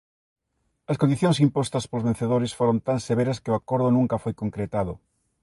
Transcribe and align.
As 0.91 0.99
condicións 1.01 1.41
impostas 1.45 1.87
polos 1.89 2.07
vencedores 2.09 2.55
foron 2.59 2.77
tan 2.87 2.97
severas 3.07 3.41
que 3.43 3.51
o 3.51 3.57
acordo 3.59 3.89
nunca 3.97 4.21
foi 4.23 4.33
concretado 4.41 4.93